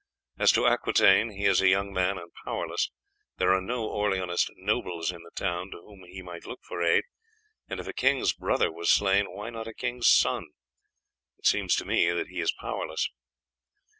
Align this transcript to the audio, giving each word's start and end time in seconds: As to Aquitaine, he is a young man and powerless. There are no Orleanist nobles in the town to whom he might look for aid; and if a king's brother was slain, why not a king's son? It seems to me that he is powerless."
As 0.39 0.51
to 0.53 0.65
Aquitaine, 0.65 1.29
he 1.29 1.45
is 1.45 1.61
a 1.61 1.67
young 1.67 1.93
man 1.93 2.17
and 2.17 2.31
powerless. 2.43 2.89
There 3.37 3.53
are 3.53 3.61
no 3.61 3.87
Orleanist 3.87 4.49
nobles 4.55 5.11
in 5.11 5.21
the 5.21 5.29
town 5.35 5.69
to 5.69 5.77
whom 5.77 6.05
he 6.07 6.23
might 6.23 6.47
look 6.47 6.61
for 6.63 6.81
aid; 6.81 7.03
and 7.69 7.79
if 7.79 7.85
a 7.85 7.93
king's 7.93 8.33
brother 8.33 8.71
was 8.71 8.89
slain, 8.89 9.29
why 9.31 9.51
not 9.51 9.67
a 9.67 9.75
king's 9.75 10.07
son? 10.07 10.47
It 11.37 11.45
seems 11.45 11.75
to 11.75 11.85
me 11.85 12.09
that 12.09 12.29
he 12.29 12.39
is 12.39 12.51
powerless." 12.51 13.11